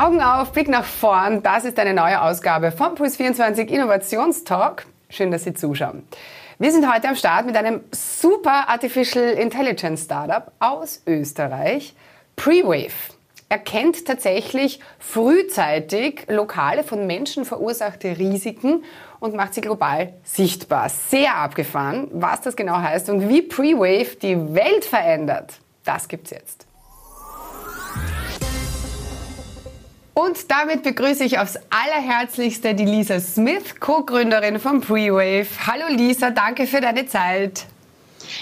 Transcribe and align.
Augen 0.00 0.22
auf, 0.22 0.52
Blick 0.52 0.68
nach 0.68 0.86
vorn. 0.86 1.42
Das 1.42 1.66
ist 1.66 1.78
eine 1.78 1.92
neue 1.92 2.22
Ausgabe 2.22 2.72
vom 2.72 2.94
Puls 2.94 3.16
24 3.16 3.70
Innovationstalk. 3.70 4.86
Schön, 5.10 5.30
dass 5.30 5.44
Sie 5.44 5.52
zuschauen. 5.52 6.04
Wir 6.58 6.72
sind 6.72 6.90
heute 6.90 7.08
am 7.08 7.16
Start 7.16 7.44
mit 7.44 7.54
einem 7.54 7.82
super 7.92 8.70
Artificial 8.70 9.34
Intelligence 9.34 10.04
Startup 10.04 10.52
aus 10.58 11.02
Österreich, 11.06 11.94
Prewave. 12.34 13.12
Erkennt 13.50 14.06
tatsächlich 14.06 14.80
frühzeitig 14.98 16.24
lokale 16.28 16.82
von 16.82 17.06
Menschen 17.06 17.44
verursachte 17.44 18.16
Risiken 18.16 18.84
und 19.18 19.34
macht 19.34 19.52
sie 19.52 19.60
global 19.60 20.14
sichtbar. 20.24 20.88
Sehr 20.88 21.36
abgefahren, 21.36 22.08
was 22.12 22.40
das 22.40 22.56
genau 22.56 22.78
heißt 22.80 23.10
und 23.10 23.28
wie 23.28 23.42
Prewave 23.42 24.16
die 24.16 24.54
Welt 24.54 24.86
verändert. 24.86 25.60
Das 25.84 26.08
gibt's 26.08 26.30
jetzt. 26.30 26.69
Und 30.14 30.50
damit 30.50 30.82
begrüße 30.82 31.24
ich 31.24 31.38
aufs 31.38 31.58
allerherzlichste 31.70 32.74
die 32.74 32.84
Lisa 32.84 33.20
Smith, 33.20 33.78
Co-Gründerin 33.78 34.58
von 34.58 34.80
Prewave. 34.80 35.46
Hallo 35.66 35.84
Lisa, 35.88 36.30
danke 36.30 36.66
für 36.66 36.80
deine 36.80 37.06
Zeit. 37.06 37.66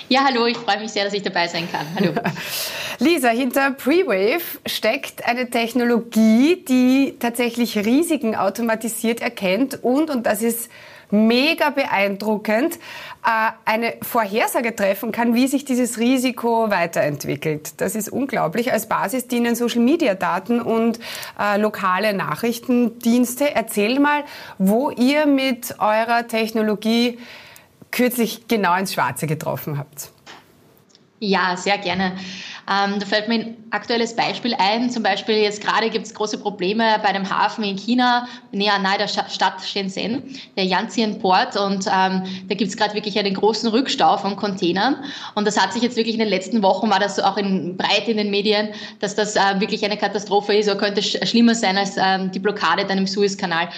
Ja, 0.09 0.25
hallo, 0.25 0.47
ich 0.47 0.57
freue 0.57 0.81
mich 0.81 0.91
sehr, 0.91 1.05
dass 1.05 1.15
ich 1.15 1.23
dabei 1.23 1.47
sein 1.47 1.69
kann. 1.71 1.87
Hallo. 1.95 2.13
Lisa, 2.99 3.29
hinter 3.29 3.71
Prewave 3.73 4.43
steckt 4.67 5.27
eine 5.27 5.51
Technologie, 5.51 6.65
die 6.67 7.15
tatsächlich 7.19 7.77
Risiken 7.77 8.35
automatisiert 8.35 9.21
erkennt 9.21 9.83
und, 9.83 10.11
und 10.11 10.27
das 10.27 10.43
ist 10.43 10.71
mega 11.11 11.71
beeindruckend, 11.71 12.77
äh, 13.25 13.51
eine 13.65 13.95
Vorhersage 14.03 14.75
treffen 14.75 15.13
kann, 15.13 15.35
wie 15.35 15.49
sich 15.49 15.65
dieses 15.65 15.99
Risiko 15.99 16.71
weiterentwickelt. 16.71 17.81
Das 17.81 17.95
ist 17.95 18.09
unglaublich. 18.09 18.73
Als 18.73 18.89
Basis 18.89 19.27
dienen 19.29 19.55
Social-Media-Daten 19.55 20.61
und 20.61 20.99
äh, 21.39 21.59
lokale 21.59 22.15
Nachrichtendienste. 22.15 23.55
Erzähl 23.55 24.01
mal, 24.01 24.25
wo 24.59 24.91
ihr 24.91 25.27
mit 25.27 25.77
eurer 25.79 26.27
Technologie 26.29 27.19
kürzlich 27.91 28.49
genau 28.49 28.77
ins 28.77 28.95
Schwarze 28.95 29.27
getroffen 29.27 29.79
habt. 29.79 30.11
Ja, 31.21 31.57
sehr 31.57 31.79
gerne. 31.79 32.17
Ähm, 32.71 32.99
da 32.99 33.07
fällt 33.07 33.29
mir 33.29 33.35
ein 33.37 33.57
aktuelles 33.71 34.15
Beispiel 34.15 34.55
ein. 34.59 34.91
Zum 34.91 35.03
Beispiel 35.03 35.37
jetzt 35.37 35.63
gerade 35.63 35.89
gibt 35.89 36.05
es 36.05 36.13
große 36.13 36.39
Probleme 36.39 36.99
bei 37.03 37.13
dem 37.13 37.29
Hafen 37.29 37.65
in 37.65 37.77
China, 37.77 38.29
näher 38.53 38.79
nahe 38.79 38.99
der 38.99 39.09
Stadt 39.09 39.63
Shenzhen, 39.65 40.23
der 40.57 40.65
Yantian 40.65 41.19
Port. 41.19 41.57
Und 41.57 41.87
ähm, 41.87 42.23
da 42.49 42.55
gibt 42.55 42.71
es 42.71 42.77
gerade 42.77 42.95
wirklich 42.95 43.19
einen 43.19 43.35
großen 43.35 43.71
Rückstau 43.71 44.19
von 44.19 44.37
Containern. 44.37 44.97
Und 45.35 45.47
das 45.47 45.59
hat 45.59 45.73
sich 45.73 45.83
jetzt 45.83 45.97
wirklich 45.97 46.15
in 46.15 46.21
den 46.21 46.29
letzten 46.29 46.63
Wochen, 46.63 46.91
war 46.91 47.01
das 47.01 47.19
auch 47.19 47.39
in, 47.39 47.77
breit 47.77 48.07
in 48.07 48.19
den 48.19 48.31
Medien, 48.31 48.69
dass 49.01 49.15
das 49.15 49.37
äh, 49.37 49.41
wirklich 49.59 49.85
eine 49.85 49.97
Katastrophe 49.97 50.55
ist 50.55 50.69
oder 50.69 50.79
könnte 50.79 51.03
sch 51.03 51.17
schlimmer 51.27 51.55
sein 51.55 51.79
als 51.79 51.97
ähm, 51.99 52.31
die 52.33 52.39
Blockade 52.39 52.85
dann 52.85 52.99
im 52.99 53.07
Suezkanal. 53.07 53.69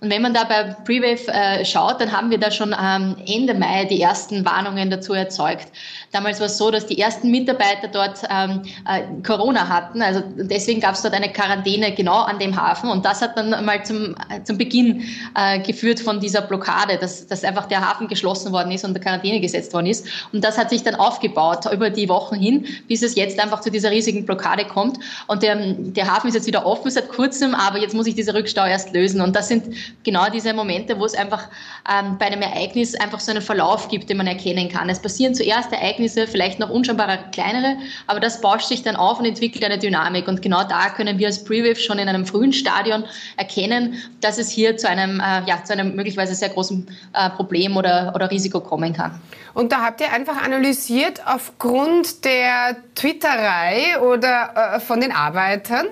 Und 0.00 0.10
wenn 0.10 0.22
man 0.22 0.32
da 0.32 0.44
bei 0.44 0.64
Prewave 0.84 1.28
äh, 1.28 1.64
schaut, 1.64 2.00
dann 2.00 2.10
haben 2.10 2.30
wir 2.30 2.38
da 2.38 2.50
schon 2.50 2.74
ähm, 2.80 3.16
Ende 3.26 3.52
Mai 3.52 3.84
die 3.84 4.00
ersten 4.00 4.46
Warnungen 4.46 4.90
dazu 4.90 5.12
erzeugt. 5.12 5.68
Damals 6.10 6.40
war 6.40 6.46
es 6.46 6.56
so, 6.56 6.70
dass 6.70 6.86
die 6.86 6.98
ersten 6.98 7.30
Mitarbeiter 7.30 7.88
dort 7.88 8.20
ähm, 8.44 8.62
äh, 8.88 9.22
Corona 9.22 9.68
hatten. 9.68 10.02
Also 10.02 10.22
deswegen 10.36 10.80
gab 10.80 10.94
es 10.94 11.02
dort 11.02 11.14
eine 11.14 11.32
Quarantäne 11.32 11.94
genau 11.94 12.20
an 12.20 12.38
dem 12.38 12.60
Hafen. 12.60 12.90
Und 12.90 13.04
das 13.04 13.22
hat 13.22 13.36
dann 13.36 13.50
mal 13.64 13.84
zum, 13.84 14.16
äh, 14.28 14.42
zum 14.44 14.58
Beginn 14.58 15.04
äh, 15.34 15.60
geführt 15.60 16.00
von 16.00 16.20
dieser 16.20 16.42
Blockade, 16.42 16.98
dass, 16.98 17.26
dass 17.26 17.44
einfach 17.44 17.66
der 17.66 17.80
Hafen 17.80 18.08
geschlossen 18.08 18.52
worden 18.52 18.70
ist 18.72 18.84
und 18.84 18.94
der 18.94 19.02
Quarantäne 19.02 19.40
gesetzt 19.40 19.72
worden 19.72 19.86
ist. 19.86 20.06
Und 20.32 20.44
das 20.44 20.58
hat 20.58 20.70
sich 20.70 20.82
dann 20.82 20.94
aufgebaut 20.94 21.66
über 21.72 21.90
die 21.90 22.08
Wochen 22.08 22.36
hin, 22.36 22.66
bis 22.88 23.02
es 23.02 23.14
jetzt 23.14 23.38
einfach 23.40 23.60
zu 23.60 23.70
dieser 23.70 23.90
riesigen 23.90 24.24
Blockade 24.24 24.64
kommt. 24.64 24.98
Und 25.26 25.42
der, 25.42 25.56
der 25.56 26.12
Hafen 26.12 26.28
ist 26.28 26.34
jetzt 26.34 26.46
wieder 26.46 26.66
offen 26.66 26.90
seit 26.90 27.08
kurzem, 27.08 27.54
aber 27.54 27.78
jetzt 27.78 27.94
muss 27.94 28.06
ich 28.06 28.14
dieser 28.14 28.34
Rückstau 28.34 28.64
erst 28.64 28.92
lösen. 28.92 29.20
Und 29.20 29.36
das 29.36 29.48
sind 29.48 29.74
genau 30.04 30.28
diese 30.30 30.52
Momente, 30.52 30.98
wo 30.98 31.04
es 31.04 31.14
einfach 31.14 31.48
ähm, 31.90 32.16
bei 32.18 32.26
einem 32.26 32.42
Ereignis 32.42 32.94
einfach 32.94 33.20
so 33.20 33.30
einen 33.30 33.42
Verlauf 33.42 33.88
gibt, 33.88 34.08
den 34.08 34.16
man 34.16 34.26
erkennen 34.26 34.68
kann. 34.68 34.88
Es 34.88 35.00
passieren 35.00 35.34
zuerst 35.34 35.72
Ereignisse, 35.72 36.26
vielleicht 36.26 36.58
noch 36.58 36.70
unscheinbarer 36.70 37.18
kleinere, 37.32 37.76
aber 38.06 38.20
das 38.20 38.29
bauscht 38.38 38.68
sich 38.68 38.82
dann 38.82 38.96
auf 38.96 39.18
und 39.18 39.24
entwickelt 39.24 39.64
eine 39.64 39.78
Dynamik. 39.78 40.28
Und 40.28 40.42
genau 40.42 40.62
da 40.64 40.90
können 40.90 41.18
wir 41.18 41.28
als 41.28 41.42
Prewave 41.42 41.76
schon 41.76 41.98
in 41.98 42.08
einem 42.08 42.26
frühen 42.26 42.52
Stadion 42.52 43.04
erkennen, 43.38 43.94
dass 44.20 44.36
es 44.36 44.50
hier 44.50 44.76
zu 44.76 44.88
einem, 44.88 45.20
äh, 45.20 45.42
ja, 45.46 45.64
zu 45.64 45.72
einem 45.72 45.96
möglicherweise 45.96 46.34
sehr 46.34 46.50
großen 46.50 46.86
äh, 47.14 47.30
Problem 47.30 47.76
oder, 47.76 48.12
oder 48.14 48.30
Risiko 48.30 48.60
kommen 48.60 48.92
kann. 48.92 49.18
Und 49.54 49.72
da 49.72 49.82
habt 49.82 50.00
ihr 50.00 50.12
einfach 50.12 50.42
analysiert 50.42 51.22
aufgrund 51.26 52.24
der 52.24 52.76
Twitterei 52.94 53.98
oder 54.00 54.74
äh, 54.76 54.80
von 54.80 55.00
den 55.00 55.12
Arbeitern? 55.12 55.86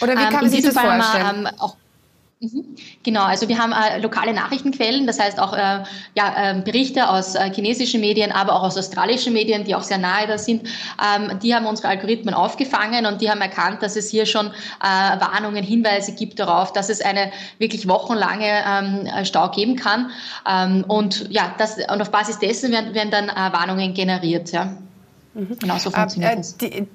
Oder 0.00 0.16
wie 0.16 0.22
ähm, 0.22 0.30
kann 0.30 0.40
man 0.42 0.50
sich 0.50 0.62
das 0.62 0.74
vorstellen? 0.74 1.42
Mal, 1.42 1.52
ähm, 1.52 1.58
auch. 1.58 1.76
Genau, 3.02 3.22
also 3.22 3.48
wir 3.48 3.58
haben 3.58 3.72
äh, 3.72 3.98
lokale 4.00 4.32
Nachrichtenquellen, 4.34 5.06
das 5.06 5.18
heißt 5.18 5.38
auch 5.38 5.52
äh, 5.54 5.82
ja, 6.14 6.52
äh, 6.52 6.60
Berichte 6.62 7.08
aus 7.08 7.34
äh, 7.34 7.50
chinesischen 7.52 8.00
Medien, 8.00 8.32
aber 8.32 8.54
auch 8.54 8.62
aus 8.62 8.76
australischen 8.76 9.32
Medien, 9.32 9.64
die 9.64 9.74
auch 9.74 9.82
sehr 9.82 9.98
nahe 9.98 10.26
da 10.26 10.36
sind. 10.36 10.68
Ähm, 11.02 11.38
die 11.42 11.54
haben 11.54 11.66
unsere 11.66 11.88
Algorithmen 11.88 12.34
aufgefangen 12.34 13.06
und 13.06 13.20
die 13.20 13.30
haben 13.30 13.40
erkannt, 13.40 13.82
dass 13.82 13.96
es 13.96 14.10
hier 14.10 14.26
schon 14.26 14.48
äh, 14.48 14.50
Warnungen, 14.82 15.64
Hinweise 15.64 16.12
gibt 16.12 16.38
darauf, 16.38 16.72
dass 16.72 16.90
es 16.90 17.00
eine 17.00 17.30
wirklich 17.58 17.88
wochenlange 17.88 18.62
ähm, 18.66 19.24
Stau 19.24 19.50
geben 19.50 19.76
kann. 19.76 20.10
Ähm, 20.48 20.84
und 20.86 21.30
ja, 21.30 21.54
das, 21.58 21.78
und 21.78 22.02
auf 22.02 22.10
Basis 22.10 22.38
dessen 22.38 22.72
werden, 22.72 22.94
werden 22.94 23.10
dann 23.10 23.28
äh, 23.28 23.52
Warnungen 23.52 23.94
generiert. 23.94 24.52
Ja. 24.52 24.76
Mhm. 25.34 25.56
Genau 25.58 25.78
so 25.78 25.90
funktioniert 25.90 26.38
das. 26.38 26.56
Die, 26.58 26.86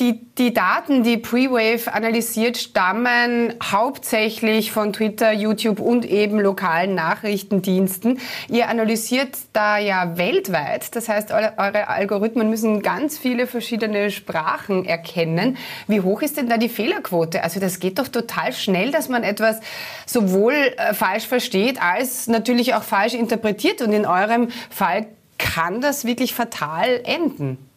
die, 0.00 0.26
die 0.38 0.54
Daten, 0.54 1.02
die 1.02 1.18
Prewave 1.18 1.92
analysiert, 1.92 2.56
stammen 2.56 3.54
hauptsächlich 3.62 4.72
von 4.72 4.92
Twitter, 4.92 5.32
YouTube 5.32 5.78
und 5.78 6.04
eben 6.06 6.40
lokalen 6.40 6.94
Nachrichtendiensten. 6.94 8.18
Ihr 8.48 8.68
analysiert 8.68 9.36
da 9.52 9.78
ja 9.78 10.16
weltweit. 10.16 10.96
Das 10.96 11.08
heißt, 11.08 11.30
eure, 11.32 11.88
Algorithmen 11.88 12.48
müssen 12.48 12.82
ganz 12.82 13.18
viele 13.18 13.46
verschiedene 13.46 14.10
Sprachen 14.10 14.86
erkennen. 14.86 15.58
Wie 15.86 16.00
hoch 16.00 16.22
ist 16.22 16.38
denn 16.38 16.48
da 16.48 16.56
die 16.56 16.70
Fehlerquote? 16.70 17.44
Also 17.44 17.60
das 17.60 17.78
geht 17.78 17.98
doch 17.98 18.08
total 18.08 18.52
schnell, 18.52 18.90
dass 18.90 19.08
man 19.08 19.22
etwas 19.22 19.60
sowohl 20.06 20.54
äh, 20.54 20.94
falsch 20.94 21.26
versteht 21.26 21.80
als 21.80 22.26
natürlich 22.26 22.74
auch 22.74 22.82
falsch 22.82 23.14
interpretiert. 23.14 23.82
Und 23.82 23.92
in 23.92 24.06
eurem 24.06 24.48
Fall 24.70 25.06
kann 25.38 25.80
das 25.80 26.04
wirklich 26.04 26.34
fatal 26.34 27.00
enden. 27.04 27.69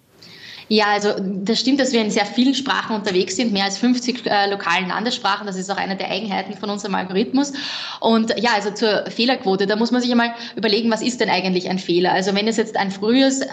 Ja, 0.67 0.85
also 0.87 1.09
das 1.19 1.59
stimmt, 1.59 1.79
dass 1.79 1.91
wir 1.91 2.01
in 2.01 2.11
sehr 2.11 2.25
vielen 2.25 2.55
Sprachen 2.55 2.95
unterwegs 2.95 3.35
sind, 3.35 3.53
mehr 3.53 3.65
als 3.65 3.77
50 3.77 4.25
äh, 4.25 4.49
lokalen 4.49 4.87
Landessprachen. 4.89 5.45
Das 5.47 5.57
ist 5.57 5.69
auch 5.69 5.77
eine 5.77 5.95
der 5.95 6.09
Eigenheiten 6.09 6.57
von 6.57 6.69
unserem 6.69 6.95
Algorithmus. 6.95 7.53
Und 7.99 8.33
ja, 8.39 8.51
also 8.55 8.71
zur 8.71 9.05
Fehlerquote, 9.09 9.67
da 9.67 9.75
muss 9.75 9.91
man 9.91 10.01
sich 10.01 10.11
einmal 10.11 10.33
überlegen, 10.55 10.89
was 10.91 11.01
ist 11.01 11.21
denn 11.21 11.29
eigentlich 11.29 11.69
ein 11.69 11.79
Fehler? 11.79 12.11
Also 12.13 12.33
wenn 12.35 12.47
es 12.47 12.57
jetzt 12.57 12.77
ein 12.77 12.91
frühes 12.91 13.41
äh, 13.41 13.47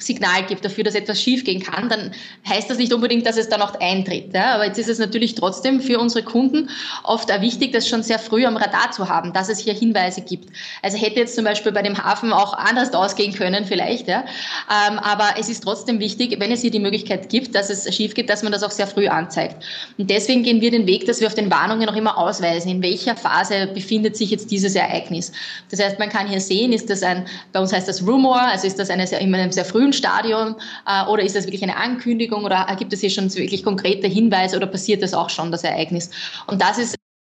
Signal 0.00 0.44
gibt 0.46 0.64
dafür, 0.64 0.84
dass 0.84 0.94
etwas 0.94 1.20
schiefgehen 1.20 1.62
kann, 1.62 1.88
dann 1.88 2.12
heißt 2.48 2.70
das 2.70 2.78
nicht 2.78 2.92
unbedingt, 2.92 3.26
dass 3.26 3.36
es 3.36 3.48
dann 3.48 3.62
auch 3.62 3.78
eintritt. 3.80 4.32
Ja? 4.34 4.54
Aber 4.54 4.66
jetzt 4.66 4.78
ist 4.78 4.88
es 4.88 4.98
natürlich 4.98 5.34
trotzdem 5.34 5.80
für 5.80 5.98
unsere 5.98 6.24
Kunden 6.24 6.70
oft 7.02 7.30
auch 7.32 7.40
wichtig, 7.40 7.72
das 7.72 7.88
schon 7.88 8.02
sehr 8.02 8.18
früh 8.18 8.46
am 8.46 8.56
Radar 8.56 8.90
zu 8.92 9.08
haben, 9.08 9.32
dass 9.32 9.48
es 9.48 9.58
hier 9.58 9.74
Hinweise 9.74 10.20
gibt. 10.20 10.48
Also 10.82 10.96
hätte 10.98 11.20
jetzt 11.20 11.34
zum 11.34 11.44
Beispiel 11.44 11.72
bei 11.72 11.82
dem 11.82 12.02
Hafen 12.02 12.32
auch 12.32 12.54
anders 12.54 12.92
ausgehen 12.92 13.34
können 13.34 13.64
vielleicht, 13.64 14.08
ja? 14.08 14.24
Ähm, 14.70 14.98
aber 14.98 15.34
es 15.38 15.48
ist 15.48 15.62
trotzdem 15.62 16.00
wichtig, 16.00 16.35
wenn 16.38 16.50
es 16.52 16.62
hier 16.62 16.70
die 16.70 16.80
Möglichkeit 16.80 17.28
gibt, 17.28 17.54
dass 17.54 17.70
es 17.70 17.94
schief 17.94 18.14
geht, 18.14 18.28
dass 18.28 18.42
man 18.42 18.52
das 18.52 18.62
auch 18.62 18.70
sehr 18.70 18.86
früh 18.86 19.06
anzeigt. 19.08 19.64
Und 19.98 20.10
deswegen 20.10 20.42
gehen 20.42 20.60
wir 20.60 20.70
den 20.70 20.86
Weg, 20.86 21.06
dass 21.06 21.20
wir 21.20 21.26
auf 21.26 21.34
den 21.34 21.50
Warnungen 21.50 21.88
auch 21.88 21.96
immer 21.96 22.18
ausweisen, 22.18 22.70
in 22.70 22.82
welcher 22.82 23.16
Phase 23.16 23.68
befindet 23.68 24.16
sich 24.16 24.30
jetzt 24.30 24.50
dieses 24.50 24.74
Ereignis. 24.74 25.32
Das 25.70 25.80
heißt, 25.80 25.98
man 25.98 26.08
kann 26.08 26.28
hier 26.28 26.40
sehen, 26.40 26.72
ist 26.72 26.90
das 26.90 27.02
ein, 27.02 27.26
bei 27.52 27.60
uns 27.60 27.72
heißt 27.72 27.88
das 27.88 28.06
Rumor, 28.06 28.40
also 28.40 28.66
ist 28.66 28.78
das 28.78 28.90
eine 28.90 29.06
sehr, 29.06 29.20
in 29.20 29.34
einem 29.34 29.52
sehr 29.52 29.64
frühen 29.64 29.92
Stadium 29.92 30.56
äh, 30.86 31.08
oder 31.08 31.22
ist 31.22 31.36
das 31.36 31.46
wirklich 31.46 31.62
eine 31.62 31.76
Ankündigung 31.76 32.44
oder 32.44 32.66
gibt 32.78 32.92
es 32.92 33.00
hier 33.00 33.10
schon 33.10 33.32
wirklich 33.34 33.62
konkrete 33.62 34.06
Hinweise 34.08 34.56
oder 34.56 34.66
passiert 34.66 35.02
das 35.02 35.14
auch 35.14 35.30
schon, 35.30 35.52
das 35.52 35.64
Ereignis? 35.64 36.10
Und 36.46 36.60
das 36.60 36.78
ist 36.78 36.95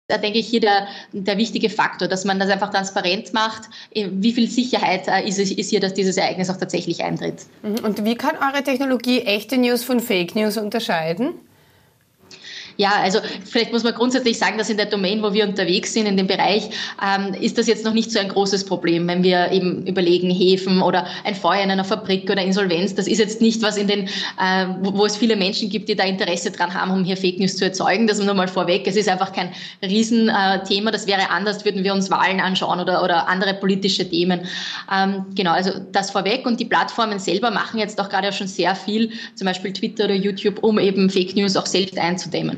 da 0.07 0.17
denke 0.17 0.39
ich 0.39 0.47
hier 0.47 0.61
der, 0.61 0.87
der 1.11 1.37
wichtige 1.37 1.69
Faktor, 1.69 2.07
dass 2.07 2.23
man 2.23 2.39
das 2.39 2.49
einfach 2.49 2.71
transparent 2.71 3.33
macht. 3.33 3.63
Wie 3.93 4.31
viel 4.31 4.49
Sicherheit 4.49 5.07
äh, 5.07 5.27
ist, 5.27 5.37
ist 5.37 5.69
hier, 5.69 5.81
dass 5.81 5.93
dieses 5.93 6.15
Ereignis 6.15 6.49
auch 6.49 6.57
tatsächlich 6.57 7.03
eintritt? 7.03 7.45
Mhm. 7.61 7.83
Und 7.83 8.05
wie 8.05 8.15
kann 8.15 8.35
eure 8.37 8.63
Technologie 8.63 9.21
echte 9.21 9.57
News 9.57 9.83
von 9.83 9.99
Fake 9.99 10.35
News 10.35 10.57
unterscheiden? 10.57 11.33
Ja, 12.77 12.91
also 13.01 13.19
vielleicht 13.43 13.71
muss 13.73 13.83
man 13.83 13.95
grundsätzlich 13.95 14.37
sagen, 14.37 14.57
dass 14.59 14.69
in 14.69 14.77
der 14.77 14.85
Domain, 14.85 15.23
wo 15.23 15.33
wir 15.33 15.45
unterwegs 15.45 15.93
sind, 15.93 16.05
in 16.05 16.15
dem 16.15 16.27
Bereich, 16.27 16.69
ähm, 17.03 17.33
ist 17.33 17.57
das 17.57 17.65
jetzt 17.65 17.83
noch 17.83 17.93
nicht 17.93 18.11
so 18.11 18.19
ein 18.19 18.29
großes 18.29 18.65
Problem, 18.65 19.07
wenn 19.07 19.23
wir 19.23 19.51
eben 19.51 19.85
überlegen, 19.87 20.29
Häfen 20.29 20.81
oder 20.83 21.07
ein 21.23 21.33
Feuer 21.33 21.63
in 21.63 21.71
einer 21.71 21.83
Fabrik 21.83 22.29
oder 22.29 22.41
Insolvenz. 22.43 22.93
Das 22.93 23.07
ist 23.07 23.17
jetzt 23.17 23.41
nicht 23.41 23.63
was 23.63 23.77
in 23.77 23.87
den, 23.87 24.07
äh, 24.39 24.67
wo, 24.81 24.95
wo, 24.95 25.05
es 25.05 25.17
viele 25.17 25.35
Menschen 25.35 25.69
gibt, 25.69 25.89
die 25.89 25.95
da 25.95 26.03
Interesse 26.03 26.51
dran 26.51 26.73
haben, 26.73 26.91
um 26.91 27.03
hier 27.03 27.17
Fake 27.17 27.39
News 27.39 27.57
zu 27.57 27.65
erzeugen. 27.65 28.05
Das 28.05 28.19
nur 28.19 28.35
mal 28.35 28.47
vorweg. 28.47 28.85
Es 28.85 28.95
ist 28.95 29.09
einfach 29.09 29.33
kein 29.33 29.51
Riesenthema. 29.81 30.89
Äh, 30.89 30.93
das 30.93 31.07
wäre 31.07 31.31
anders, 31.31 31.65
würden 31.65 31.83
wir 31.83 31.93
uns 31.93 32.11
Wahlen 32.11 32.39
anschauen 32.39 32.79
oder, 32.79 33.03
oder 33.03 33.27
andere 33.27 33.55
politische 33.55 34.07
Themen. 34.07 34.41
Ähm, 34.93 35.25
genau, 35.35 35.51
also 35.51 35.71
das 35.91 36.11
vorweg. 36.11 36.45
Und 36.45 36.59
die 36.59 36.65
Plattformen 36.65 37.17
selber 37.17 37.49
machen 37.49 37.79
jetzt 37.79 37.99
auch 37.99 38.09
gerade 38.09 38.31
schon 38.31 38.47
sehr 38.47 38.75
viel, 38.75 39.11
zum 39.33 39.45
Beispiel 39.45 39.73
Twitter 39.73 40.05
oder 40.05 40.15
YouTube, 40.15 40.63
um 40.63 40.77
eben 40.77 41.09
Fake 41.09 41.35
News 41.35 41.55
auch 41.55 41.65
selbst 41.65 41.97
einzudämmen. 41.97 42.57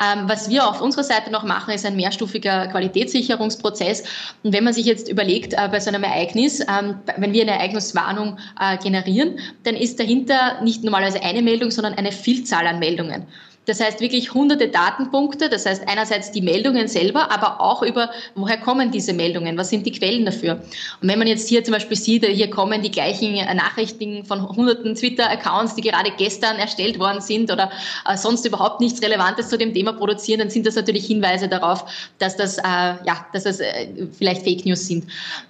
Ähm, 0.00 0.28
was 0.28 0.48
wir 0.48 0.66
auf 0.66 0.80
unserer 0.80 1.04
Seite 1.04 1.30
noch 1.30 1.44
machen, 1.44 1.74
ist 1.74 1.84
ein 1.84 1.94
mehrstufiger 1.94 2.68
Qualitätssicherungsprozess. 2.68 4.04
Und 4.42 4.54
wenn 4.54 4.64
man 4.64 4.72
sich 4.72 4.86
jetzt 4.86 5.10
überlegt, 5.10 5.52
äh, 5.52 5.68
bei 5.70 5.78
so 5.78 5.90
einem 5.90 6.04
Ereignis, 6.04 6.60
ähm, 6.60 6.96
wenn 7.18 7.34
wir 7.34 7.42
eine 7.42 7.52
Ereigniswarnung 7.52 8.38
äh, 8.58 8.78
generieren, 8.78 9.38
dann 9.64 9.76
ist 9.76 10.00
dahinter 10.00 10.62
nicht 10.62 10.82
normalerweise 10.84 11.22
eine 11.22 11.42
Meldung, 11.42 11.70
sondern 11.70 11.94
eine 11.94 12.12
Vielzahl 12.12 12.66
an 12.66 12.78
Meldungen. 12.78 13.26
Das 13.70 13.80
heißt 13.80 14.00
wirklich 14.00 14.34
hunderte 14.34 14.66
Datenpunkte, 14.66 15.48
das 15.48 15.64
heißt 15.64 15.86
einerseits 15.86 16.32
die 16.32 16.42
Meldungen 16.42 16.88
selber, 16.88 17.30
aber 17.30 17.60
auch 17.60 17.82
über, 17.82 18.10
woher 18.34 18.58
kommen 18.58 18.90
diese 18.90 19.12
Meldungen, 19.12 19.56
was 19.56 19.68
sind 19.68 19.86
die 19.86 19.92
Quellen 19.92 20.24
dafür. 20.24 20.54
Und 21.00 21.08
wenn 21.08 21.20
man 21.20 21.28
jetzt 21.28 21.48
hier 21.48 21.62
zum 21.62 21.74
Beispiel 21.74 21.96
sieht, 21.96 22.26
hier 22.26 22.50
kommen 22.50 22.82
die 22.82 22.90
gleichen 22.90 23.34
Nachrichten 23.54 24.24
von 24.24 24.48
hunderten 24.56 24.96
Twitter-Accounts, 24.96 25.76
die 25.76 25.82
gerade 25.82 26.10
gestern 26.18 26.56
erstellt 26.56 26.98
worden 26.98 27.20
sind 27.20 27.52
oder 27.52 27.70
äh, 28.08 28.16
sonst 28.16 28.44
überhaupt 28.44 28.80
nichts 28.80 29.00
Relevantes 29.02 29.48
zu 29.48 29.56
dem 29.56 29.72
Thema 29.72 29.92
produzieren, 29.92 30.40
dann 30.40 30.50
sind 30.50 30.66
das 30.66 30.74
natürlich 30.74 31.06
Hinweise 31.06 31.46
darauf, 31.46 31.84
dass 32.18 32.36
das, 32.36 32.58
äh, 32.58 32.62
ja, 32.62 33.24
dass 33.32 33.44
das 33.44 33.60
äh, 33.60 33.86
vielleicht 34.18 34.42
Fake 34.42 34.66
News 34.66 34.84
sind. 34.88 35.04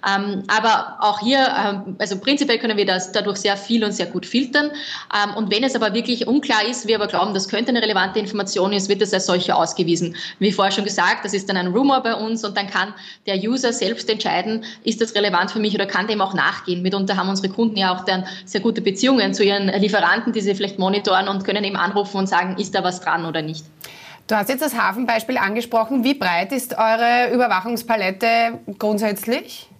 Ähm, 0.07 0.43
aber 0.47 0.97
auch 0.99 1.21
hier, 1.21 1.39
ähm, 1.39 1.95
also 1.97 2.19
prinzipiell 2.19 2.59
können 2.59 2.77
wir 2.77 2.85
das 2.85 3.11
dadurch 3.13 3.37
sehr 3.37 3.57
viel 3.57 3.83
und 3.83 3.93
sehr 3.93 4.05
gut 4.05 4.27
filtern. 4.27 4.69
Ähm, 5.11 5.35
und 5.37 5.49
wenn 5.49 5.63
es 5.63 5.73
aber 5.73 5.95
wirklich 5.95 6.27
unklar 6.27 6.63
ist, 6.69 6.85
wir 6.85 6.97
aber 6.97 7.07
glauben, 7.07 7.33
das 7.33 7.49
könnte 7.49 7.69
eine 7.69 7.81
relevante 7.81 8.10
relevante 8.11 8.19
Information 8.19 8.73
ist, 8.73 8.89
wird 8.89 9.01
es 9.01 9.13
als 9.13 9.25
solche 9.25 9.55
ausgewiesen. 9.55 10.15
Wie 10.39 10.51
vorher 10.51 10.71
schon 10.71 10.83
gesagt, 10.83 11.25
das 11.25 11.33
ist 11.33 11.49
dann 11.49 11.57
ein 11.57 11.67
Rumor 11.67 12.01
bei 12.03 12.13
uns 12.13 12.43
und 12.43 12.55
dann 12.57 12.67
kann 12.67 12.93
der 13.25 13.37
User 13.37 13.73
selbst 13.73 14.09
entscheiden, 14.09 14.63
ist 14.83 15.01
das 15.01 15.15
relevant 15.15 15.51
für 15.51 15.59
mich 15.59 15.73
oder 15.73 15.85
kann 15.85 16.07
dem 16.07 16.21
auch 16.21 16.33
nachgehen. 16.33 16.81
Mitunter 16.81 17.15
haben 17.15 17.29
unsere 17.29 17.49
Kunden 17.49 17.77
ja 17.77 17.95
auch 17.95 18.05
dann 18.05 18.25
sehr 18.45 18.61
gute 18.61 18.81
Beziehungen 18.81 19.33
zu 19.33 19.43
ihren 19.43 19.67
Lieferanten, 19.67 20.33
die 20.33 20.41
sie 20.41 20.55
vielleicht 20.55 20.79
monitoren 20.79 21.27
und 21.27 21.43
können 21.43 21.63
eben 21.63 21.77
anrufen 21.77 22.17
und 22.17 22.27
sagen, 22.27 22.57
ist 22.57 22.75
da 22.75 22.83
was 22.83 23.01
dran 23.01 23.25
oder 23.25 23.41
nicht. 23.41 23.65
Du 24.27 24.35
hast 24.35 24.49
jetzt 24.49 24.61
das 24.61 24.75
Hafenbeispiel 24.77 25.37
angesprochen. 25.37 26.03
Wie 26.03 26.13
breit 26.13 26.51
ist 26.51 26.77
eure 26.77 27.33
Überwachungspalette 27.33 28.59
grundsätzlich? 28.77 29.70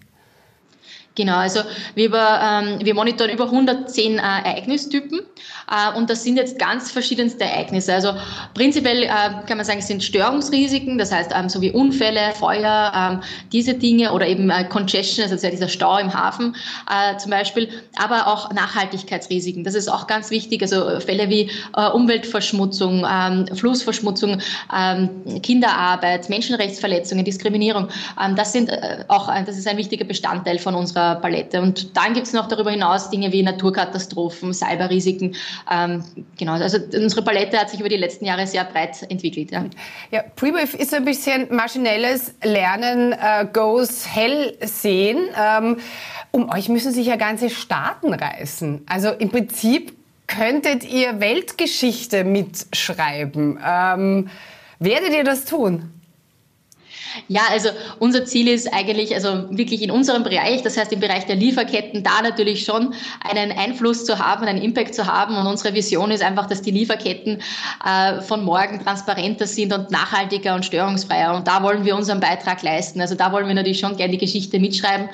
Genau, 1.22 1.38
also 1.38 1.60
wir, 1.94 2.08
über, 2.08 2.40
ähm, 2.42 2.80
wir 2.84 2.96
monitoren 2.96 3.30
über 3.30 3.44
110 3.44 4.18
äh, 4.18 4.22
Ereignistypen 4.22 5.20
äh, 5.20 5.96
und 5.96 6.10
das 6.10 6.24
sind 6.24 6.36
jetzt 6.36 6.58
ganz 6.58 6.90
verschiedenste 6.90 7.44
Ereignisse. 7.44 7.94
Also 7.94 8.14
prinzipiell 8.56 9.04
äh, 9.04 9.10
kann 9.46 9.58
man 9.58 9.66
sagen, 9.66 9.78
es 9.78 9.88
sind 9.88 10.04
Störungsrisiken, 10.04 10.98
das 10.98 11.12
heißt 11.12 11.32
ähm, 11.36 11.48
so 11.48 11.62
wie 11.62 11.70
Unfälle, 11.70 12.32
Feuer, 12.34 12.92
ähm, 12.96 13.22
diese 13.52 13.76
Dinge 13.76 14.14
oder 14.14 14.26
eben 14.26 14.50
äh, 14.50 14.64
Congestion, 14.64 15.30
also 15.30 15.48
dieser 15.48 15.68
Stau 15.70 16.00
im 16.00 16.12
Hafen 16.12 16.56
äh, 16.90 17.16
zum 17.18 17.30
Beispiel, 17.30 17.70
aber 17.98 18.26
auch 18.26 18.52
Nachhaltigkeitsrisiken. 18.52 19.64
Das 19.64 19.76
ist 19.76 19.90
auch 19.90 20.08
ganz 20.08 20.32
wichtig, 20.32 20.64
also 20.64 21.00
Fälle 21.02 21.30
wie 21.30 21.52
äh, 21.78 21.88
Umweltverschmutzung, 21.90 23.06
ähm, 23.08 23.46
Flussverschmutzung, 23.54 24.42
ähm, 24.76 25.10
Kinderarbeit, 25.44 26.30
Menschenrechtsverletzungen, 26.30 27.24
Diskriminierung. 27.24 27.90
Ähm, 28.20 28.36
das 28.36 28.54
sind 28.54 28.70
äh, 28.70 29.06
auch, 29.08 29.32
das 29.46 29.60
ist 29.60 29.68
ein 29.68 29.78
wichtiger 29.78 30.06
Bestandteil 30.06 30.58
von 30.58 30.74
unserer 30.74 30.92
unserer 31.02 31.11
Palette. 31.16 31.62
Und 31.62 31.96
dann 31.96 32.14
gibt 32.14 32.28
es 32.28 32.34
noch 32.34 32.48
darüber 32.48 32.72
hinaus 32.72 33.10
Dinge 33.10 33.32
wie 33.32 33.44
Naturkatastrophen, 33.44 34.54
Cyberrisiken. 34.54 35.36
Ähm, 35.72 36.04
genau, 36.38 36.54
also 36.54 36.78
unsere 36.94 37.22
Palette 37.24 37.58
hat 37.58 37.70
sich 37.70 37.80
über 37.80 37.90
die 37.90 37.98
letzten 37.98 38.26
Jahre 38.26 38.48
sehr 38.48 38.64
breit 38.64 39.02
entwickelt. 39.10 39.52
Ja, 39.52 39.66
ja 40.12 40.24
Prewave 40.36 40.78
ist 40.78 40.94
ein 40.94 41.06
bisschen 41.06 41.54
maschinelles 41.54 42.34
Lernen, 42.44 43.14
äh, 43.14 43.46
goes 43.52 44.08
hell 44.08 44.58
sehen. 44.62 45.30
Ähm, 45.38 45.78
um 46.32 46.50
euch 46.50 46.70
müssen 46.70 46.92
sich 46.92 47.08
ja 47.08 47.18
ganze 47.18 47.50
Staaten 47.50 48.14
reißen. 48.14 48.86
Also 48.88 49.10
im 49.10 49.30
Prinzip 49.30 49.94
könntet 50.28 50.90
ihr 50.90 51.20
Weltgeschichte 51.20 52.24
mitschreiben. 52.24 53.60
Ähm, 53.66 54.30
werdet 54.80 55.14
ihr 55.14 55.24
das 55.24 55.46
tun? 55.46 56.01
Ja, 57.28 57.42
also 57.50 57.70
unser 58.00 58.26
Ziel 58.26 58.48
ist 58.48 58.72
eigentlich, 58.74 59.14
also 59.14 59.46
wirklich 59.50 59.82
in 59.82 59.92
unserem 59.92 60.24
Bereich, 60.24 60.62
das 60.64 60.78
heißt 60.78 60.92
im 60.92 61.00
Bereich 61.00 61.26
der 61.26 61.36
Lieferketten, 61.36 62.04
da 62.04 62.22
natürlich 62.22 62.64
schon 62.64 62.94
einen 63.28 63.52
Einfluss 63.52 64.06
zu 64.06 64.20
haben, 64.20 64.46
einen 64.46 64.62
Impact 64.62 64.96
zu 64.96 65.06
haben. 65.06 65.36
Und 65.36 65.48
unsere 65.48 65.74
Vision 65.74 66.12
ist 66.12 66.24
einfach, 66.24 66.48
dass 66.48 66.62
die 66.62 66.72
Lieferketten 66.72 67.42
äh, 67.86 68.22
von 68.22 68.44
morgen 68.44 68.84
transparenter 68.84 69.48
sind 69.48 69.74
und 69.74 69.92
nachhaltiger 69.92 70.56
und 70.56 70.66
störungsfreier. 70.66 71.36
Und 71.36 71.48
da 71.48 71.64
wollen 71.64 71.86
wir 71.86 71.96
unseren 71.96 72.20
Beitrag 72.20 72.62
leisten. 72.62 73.02
Also 73.02 73.16
da 73.16 73.32
wollen 73.32 73.48
wir 73.48 73.56
natürlich 73.56 73.80
schon 73.80 73.98
gerne 73.98 74.12
die 74.12 74.18
Geschichte 74.18 74.60
mitschreiben. 74.60 75.10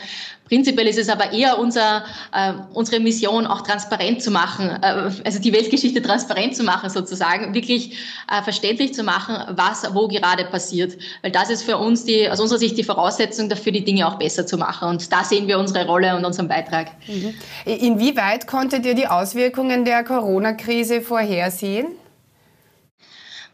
Prinzipiell 0.48 0.88
ist 0.88 0.98
es 0.98 1.10
aber 1.10 1.34
eher 1.34 1.60
unser, 1.60 2.06
äh, 2.34 2.54
unsere 2.74 3.02
Mission, 3.02 3.46
auch 3.46 3.62
transparent 3.62 4.22
zu 4.22 4.32
machen, 4.32 4.70
äh, 4.82 5.12
also 5.26 5.40
die 5.40 5.52
Weltgeschichte 5.52 6.02
transparent 6.02 6.56
zu 6.56 6.64
machen 6.64 6.90
sozusagen, 6.90 7.54
wirklich 7.54 7.98
äh, 8.32 8.42
verständlich 8.42 8.94
zu 8.94 9.04
machen, 9.04 9.36
was 9.58 9.94
wo 9.94 10.08
gerade 10.08 10.46
passiert. 10.46 10.98
Weil 11.22 11.32
das 11.32 11.50
ist 11.50 11.64
für 11.64 11.78
uns 11.88 12.04
die, 12.04 12.30
aus 12.30 12.40
unserer 12.40 12.60
Sicht 12.60 12.78
die 12.78 12.84
Voraussetzung 12.84 13.50
dafür, 13.50 13.72
die 13.72 13.84
Dinge 13.84 14.08
auch 14.08 14.20
besser 14.20 14.46
zu 14.46 14.58
machen. 14.58 14.90
Und 14.90 15.12
da 15.12 15.24
sehen 15.24 15.48
wir 15.48 15.58
unsere 15.58 15.86
Rolle 15.86 16.16
und 16.16 16.26
unseren 16.26 16.48
Beitrag. 16.48 16.88
Mhm. 17.08 17.34
Inwieweit 17.66 18.48
konntet 18.48 18.86
ihr 18.86 18.94
die 18.94 19.08
Auswirkungen 19.08 19.86
der 19.86 20.04
Corona-Krise 20.04 21.02
vorhersehen? 21.02 21.88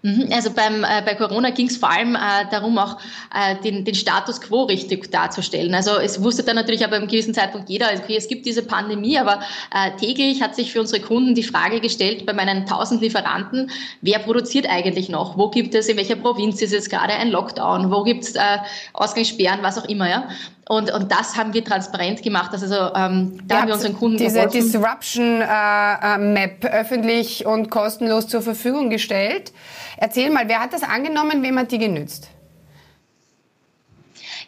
Mhm. 0.06 0.28
Also 0.34 0.52
beim, 0.52 0.84
äh, 0.84 1.02
bei 1.06 1.16
Corona 1.16 1.52
ging 1.52 1.68
es 1.68 1.78
vor 1.78 1.90
allem 1.90 2.16
äh, 2.16 2.20
darum, 2.52 2.78
auch 2.78 2.98
äh, 3.34 3.56
den, 3.64 3.86
den 3.86 3.96
Status 3.96 4.42
quo 4.42 4.64
richtig 4.64 5.10
darzustellen. 5.12 5.74
Also 5.74 5.92
es 5.92 6.22
wusste 6.22 6.44
dann 6.44 6.58
natürlich 6.58 6.84
aber 6.84 6.98
im 6.98 7.08
gewissen 7.08 7.34
Zeitpunkt 7.34 7.70
jeder, 7.70 7.88
okay, 7.96 8.18
es 8.18 8.28
gibt 8.28 8.46
diese 8.46 8.64
Pandemie, 8.64 9.18
aber 9.18 9.40
äh, 9.74 9.96
täglich 9.98 10.42
hat 10.42 10.56
sich 10.56 10.74
für 10.74 10.82
unsere 10.82 11.02
Kunden 11.02 11.36
die 11.36 11.44
Frage 11.44 11.80
gestellt, 11.80 12.26
bei 12.26 12.34
meinen 12.34 12.64
1000 12.64 13.02
Lieferanten, 13.02 13.72
wer 14.02 14.20
produziert 14.20 14.70
eigentlich 14.70 15.08
noch? 15.08 15.38
Wo 15.38 15.50
gibt 15.50 15.74
es, 15.74 15.88
in 15.88 15.96
welcher 15.96 16.18
Provinz 16.18 16.62
ist 16.62 16.74
jetzt 16.74 16.90
gerade 16.90 17.14
ein 17.14 17.32
Lockdown? 17.32 17.90
Wo 17.90 18.04
gibt 18.04 18.26
es 18.26 18.36
äh, 18.36 18.58
Ausgangssperren, 18.92 19.64
was 19.64 19.78
auch 19.78 19.86
immer, 19.86 20.10
ja? 20.10 20.28
Und, 20.69 20.92
und 20.92 21.12
das 21.12 21.36
haben 21.36 21.54
wir 21.54 21.63
transparent 21.63 22.24
gemacht. 22.24 22.51
Also 22.54 22.75
ähm, 22.95 23.39
da 23.45 23.62
haben 23.62 23.68
wir 23.68 23.74
unseren 23.74 23.98
Kunden 23.98 24.18
diese 24.18 24.36
geholfen. 24.36 24.62
Disruption 24.62 25.42
äh, 25.42 26.15
äh, 26.15 26.18
Map 26.18 26.63
öffentlich 26.65 27.45
und 27.45 27.69
kostenlos 27.69 28.27
zur 28.27 28.42
Verfügung 28.42 28.89
gestellt. 28.89 29.51
Erzähl 29.98 30.30
mal, 30.30 30.48
wer 30.48 30.62
hat 30.62 30.71
das 30.71 30.83
angenommen, 30.83 31.44
wem 31.44 31.60
hat 31.60 31.71
die 31.71 31.80
genützt? 31.80 32.30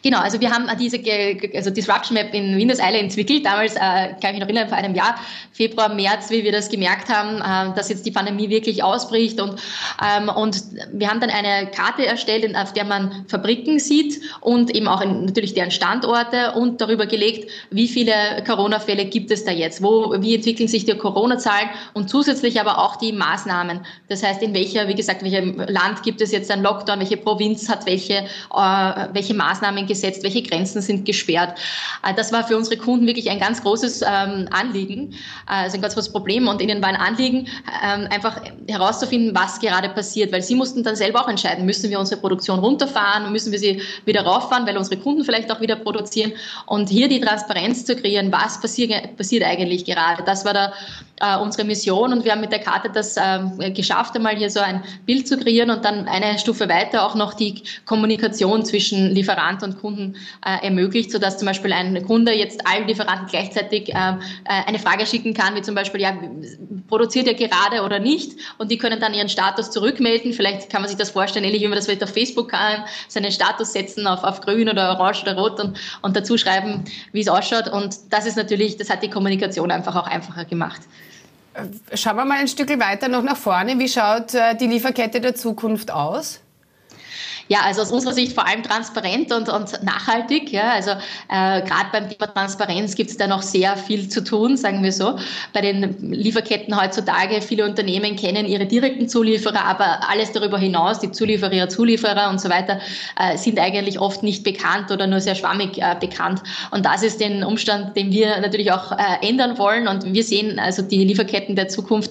Genau, 0.06 0.20
also 0.20 0.40
wir 0.40 0.52
haben 0.52 0.68
diese 0.78 1.00
also 1.52 1.70
Disruption 1.70 2.14
Map 2.14 2.32
in 2.32 2.56
Island 2.60 2.94
entwickelt, 2.94 3.44
damals, 3.44 3.74
äh, 3.74 3.78
kann 3.78 4.16
ich 4.22 4.32
mich 4.34 4.38
noch 4.38 4.46
erinnern, 4.46 4.68
vor 4.68 4.78
einem 4.78 4.94
Jahr, 4.94 5.16
Februar, 5.50 5.92
März, 5.92 6.30
wie 6.30 6.44
wir 6.44 6.52
das 6.52 6.68
gemerkt 6.68 7.08
haben, 7.08 7.38
äh, 7.38 7.74
dass 7.74 7.88
jetzt 7.88 8.06
die 8.06 8.12
Pandemie 8.12 8.48
wirklich 8.48 8.84
ausbricht 8.84 9.40
und, 9.40 9.60
ähm, 10.00 10.28
und 10.28 10.62
wir 10.92 11.10
haben 11.10 11.18
dann 11.18 11.30
eine 11.30 11.72
Karte 11.72 12.06
erstellt, 12.06 12.54
auf 12.54 12.72
der 12.72 12.84
man 12.84 13.24
Fabriken 13.26 13.80
sieht 13.80 14.20
und 14.42 14.72
eben 14.76 14.86
auch 14.86 15.00
in, 15.00 15.24
natürlich 15.24 15.54
deren 15.54 15.72
Standorte 15.72 16.52
und 16.52 16.80
darüber 16.80 17.06
gelegt, 17.06 17.50
wie 17.72 17.88
viele 17.88 18.14
Corona-Fälle 18.46 19.06
gibt 19.06 19.32
es 19.32 19.44
da 19.44 19.50
jetzt, 19.50 19.82
wo, 19.82 20.14
wie 20.20 20.36
entwickeln 20.36 20.68
sich 20.68 20.84
die 20.84 20.96
Corona-Zahlen 20.96 21.68
und 21.94 22.08
zusätzlich 22.08 22.60
aber 22.60 22.78
auch 22.78 22.94
die 22.94 23.10
Maßnahmen. 23.10 23.80
Das 24.08 24.22
heißt, 24.22 24.40
in 24.40 24.54
welcher, 24.54 24.86
wie 24.86 24.94
gesagt, 24.94 25.24
welchem 25.24 25.58
Land 25.66 26.04
gibt 26.04 26.20
es 26.20 26.30
jetzt 26.30 26.48
einen 26.52 26.62
Lockdown, 26.62 27.00
welche 27.00 27.16
Provinz 27.16 27.68
hat 27.68 27.86
welche, 27.86 28.18
äh, 28.54 29.08
welche 29.12 29.34
Maßnahmen 29.34 29.86
gesetzt, 29.96 30.22
welche 30.22 30.42
Grenzen 30.42 30.82
sind 30.82 31.04
gesperrt. 31.04 31.58
Äh, 32.06 32.14
das 32.14 32.32
war 32.32 32.46
für 32.46 32.56
unsere 32.56 32.76
Kunden 32.76 33.06
wirklich 33.06 33.30
ein 33.30 33.38
ganz 33.38 33.62
großes 33.62 34.02
ähm, 34.02 34.48
Anliegen, 34.50 35.12
äh, 35.48 35.64
also 35.64 35.76
ein 35.76 35.82
ganz 35.82 35.94
großes 35.94 36.12
Problem 36.12 36.48
und 36.48 36.60
ihnen 36.60 36.80
war 36.82 36.88
ein 36.88 36.96
Anliegen, 36.96 37.48
ähm, 37.84 38.06
einfach 38.10 38.40
herauszufinden, 38.68 39.34
was 39.34 39.58
gerade 39.60 39.88
passiert, 39.88 40.32
weil 40.32 40.42
sie 40.42 40.54
mussten 40.54 40.82
dann 40.82 40.96
selber 40.96 41.22
auch 41.22 41.28
entscheiden, 41.28 41.64
müssen 41.66 41.90
wir 41.90 41.98
unsere 41.98 42.20
Produktion 42.20 42.58
runterfahren, 42.58 43.32
müssen 43.32 43.52
wir 43.52 43.58
sie 43.58 43.82
wieder 44.04 44.22
rauffahren, 44.22 44.66
weil 44.66 44.76
unsere 44.76 45.00
Kunden 45.00 45.24
vielleicht 45.24 45.50
auch 45.50 45.60
wieder 45.60 45.76
produzieren 45.76 46.32
und 46.66 46.88
hier 46.88 47.08
die 47.08 47.20
Transparenz 47.20 47.84
zu 47.84 47.96
kreieren, 47.96 48.30
was 48.32 48.60
passiert, 48.60 49.16
passiert 49.16 49.44
eigentlich 49.44 49.84
gerade. 49.84 50.22
Das 50.24 50.44
war 50.44 50.52
der 50.52 50.72
äh, 51.20 51.36
unsere 51.38 51.66
Mission 51.66 52.12
und 52.12 52.24
wir 52.24 52.32
haben 52.32 52.40
mit 52.40 52.52
der 52.52 52.58
Karte 52.58 52.90
das 52.90 53.16
äh, 53.16 53.70
geschafft, 53.70 54.14
einmal 54.16 54.36
hier 54.36 54.50
so 54.50 54.60
ein 54.60 54.82
Bild 55.06 55.26
zu 55.26 55.38
kreieren 55.38 55.70
und 55.70 55.84
dann 55.84 56.08
eine 56.08 56.38
Stufe 56.38 56.68
weiter 56.68 57.06
auch 57.06 57.14
noch 57.14 57.34
die 57.34 57.62
Kommunikation 57.84 58.64
zwischen 58.64 59.10
Lieferant 59.10 59.62
und 59.62 59.80
Kunden 59.80 60.16
äh, 60.44 60.64
ermöglicht, 60.64 61.10
sodass 61.10 61.38
zum 61.38 61.46
Beispiel 61.46 61.72
ein 61.72 62.04
Kunde 62.06 62.32
jetzt 62.32 62.66
allen 62.66 62.86
Lieferanten 62.86 63.28
gleichzeitig 63.28 63.88
äh, 63.88 63.92
äh, 63.94 64.14
eine 64.44 64.78
Frage 64.78 65.06
schicken 65.06 65.32
kann, 65.32 65.54
wie 65.54 65.62
zum 65.62 65.74
Beispiel, 65.74 66.00
ja, 66.00 66.14
produziert 66.88 67.26
er 67.26 67.34
gerade 67.34 67.82
oder 67.82 67.98
nicht 67.98 68.32
und 68.58 68.70
die 68.70 68.78
können 68.78 69.00
dann 69.00 69.14
ihren 69.14 69.28
Status 69.28 69.70
zurückmelden. 69.70 70.32
Vielleicht 70.32 70.70
kann 70.70 70.82
man 70.82 70.88
sich 70.88 70.98
das 70.98 71.10
vorstellen, 71.10 71.44
ähnlich 71.44 71.62
wie 71.62 71.68
man 71.68 71.76
das 71.76 71.86
vielleicht 71.86 72.04
auf 72.04 72.12
Facebook 72.12 72.50
kann, 72.50 72.84
seinen 73.08 73.32
Status 73.32 73.72
setzen 73.72 74.06
auf, 74.06 74.22
auf 74.22 74.40
grün 74.42 74.68
oder 74.68 74.90
orange 74.90 75.22
oder 75.22 75.36
rot 75.36 75.60
und, 75.60 75.78
und 76.02 76.14
dazu 76.14 76.36
schreiben, 76.36 76.84
wie 77.12 77.20
es 77.20 77.28
ausschaut 77.28 77.68
und 77.68 77.96
das 78.10 78.26
ist 78.26 78.36
natürlich, 78.36 78.76
das 78.76 78.90
hat 78.90 79.02
die 79.02 79.10
Kommunikation 79.10 79.70
einfach 79.70 79.96
auch 79.96 80.06
einfacher 80.06 80.44
gemacht. 80.44 80.82
Schauen 81.94 82.16
wir 82.16 82.24
mal 82.24 82.38
ein 82.38 82.48
Stück 82.48 82.68
weiter 82.78 83.08
noch 83.08 83.22
nach 83.22 83.36
vorne. 83.36 83.78
Wie 83.78 83.88
schaut 83.88 84.34
äh, 84.34 84.54
die 84.54 84.66
Lieferkette 84.66 85.20
der 85.20 85.34
Zukunft 85.34 85.90
aus? 85.90 86.40
Ja, 87.48 87.60
also 87.64 87.82
aus 87.82 87.92
unserer 87.92 88.12
Sicht 88.12 88.32
vor 88.32 88.46
allem 88.46 88.62
transparent 88.62 89.32
und, 89.32 89.48
und 89.48 89.82
nachhaltig. 89.82 90.52
Ja. 90.52 90.72
Also 90.72 90.90
äh, 90.90 91.62
gerade 91.62 91.86
beim 91.92 92.08
Thema 92.08 92.26
Transparenz 92.26 92.94
gibt 92.94 93.10
es 93.10 93.16
da 93.16 93.26
noch 93.26 93.42
sehr 93.42 93.76
viel 93.76 94.08
zu 94.08 94.24
tun, 94.24 94.56
sagen 94.56 94.82
wir 94.82 94.92
so. 94.92 95.16
Bei 95.52 95.60
den 95.60 96.12
Lieferketten 96.12 96.80
heutzutage, 96.80 97.40
viele 97.40 97.64
Unternehmen 97.64 98.16
kennen 98.16 98.46
ihre 98.46 98.66
direkten 98.66 99.08
Zulieferer, 99.08 99.64
aber 99.64 100.00
alles 100.08 100.32
darüber 100.32 100.58
hinaus, 100.58 100.98
die 100.98 101.12
Zulieferer, 101.12 101.68
Zulieferer 101.68 102.30
und 102.30 102.40
so 102.40 102.48
weiter, 102.48 102.80
äh, 103.18 103.36
sind 103.36 103.60
eigentlich 103.60 104.00
oft 104.00 104.22
nicht 104.24 104.42
bekannt 104.42 104.90
oder 104.90 105.06
nur 105.06 105.20
sehr 105.20 105.36
schwammig 105.36 105.78
äh, 105.78 105.94
bekannt. 106.00 106.42
Und 106.72 106.84
das 106.84 107.04
ist 107.04 107.20
den 107.20 107.44
Umstand, 107.44 107.96
den 107.96 108.10
wir 108.10 108.40
natürlich 108.40 108.72
auch 108.72 108.90
äh, 108.92 109.26
ändern 109.26 109.56
wollen. 109.58 109.86
Und 109.86 110.12
wir 110.12 110.24
sehen 110.24 110.58
also 110.58 110.82
die 110.82 111.04
Lieferketten 111.04 111.54
der 111.54 111.68
Zukunft 111.68 112.10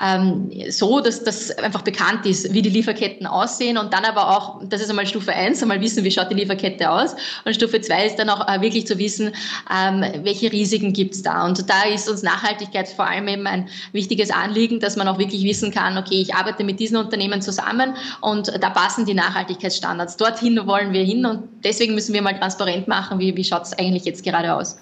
ähm, 0.00 0.50
so, 0.70 1.00
dass 1.00 1.24
das 1.24 1.50
einfach 1.58 1.82
bekannt 1.82 2.26
ist, 2.26 2.52
wie 2.52 2.62
die 2.62 2.70
Lieferketten 2.70 3.26
aussehen 3.26 3.76
und 3.76 3.92
dann 3.92 4.04
aber 4.04 4.36
auch 4.36 4.67
das 4.68 4.80
ist 4.80 4.90
einmal 4.90 5.06
Stufe 5.06 5.32
1, 5.32 5.62
einmal 5.62 5.80
wissen, 5.80 6.04
wie 6.04 6.10
schaut 6.10 6.30
die 6.30 6.34
Lieferkette 6.34 6.90
aus. 6.90 7.14
Und 7.44 7.54
Stufe 7.54 7.80
2 7.80 8.06
ist 8.06 8.16
dann 8.18 8.30
auch 8.30 8.46
äh, 8.48 8.60
wirklich 8.60 8.86
zu 8.86 8.98
wissen, 8.98 9.32
ähm, 9.74 10.04
welche 10.22 10.50
Risiken 10.52 10.92
gibt 10.92 11.14
es 11.14 11.22
da. 11.22 11.44
Und 11.46 11.68
da 11.68 11.84
ist 11.84 12.08
uns 12.08 12.22
Nachhaltigkeit 12.22 12.88
vor 12.88 13.06
allem 13.06 13.28
eben 13.28 13.46
ein 13.46 13.68
wichtiges 13.92 14.30
Anliegen, 14.30 14.80
dass 14.80 14.96
man 14.96 15.08
auch 15.08 15.18
wirklich 15.18 15.44
wissen 15.44 15.70
kann, 15.70 15.98
okay, 15.98 16.20
ich 16.20 16.34
arbeite 16.34 16.64
mit 16.64 16.80
diesen 16.80 16.96
Unternehmen 16.96 17.42
zusammen 17.42 17.94
und 18.20 18.48
da 18.60 18.70
passen 18.70 19.06
die 19.06 19.14
Nachhaltigkeitsstandards. 19.14 20.16
Dorthin 20.16 20.66
wollen 20.66 20.92
wir 20.92 21.02
hin 21.02 21.26
und 21.26 21.48
deswegen 21.64 21.94
müssen 21.94 22.14
wir 22.14 22.22
mal 22.22 22.38
transparent 22.38 22.88
machen, 22.88 23.18
wie, 23.18 23.36
wie 23.36 23.44
schaut 23.44 23.62
es 23.62 23.78
eigentlich 23.78 24.04
jetzt 24.04 24.24
gerade 24.24 24.54
aus. 24.54 24.78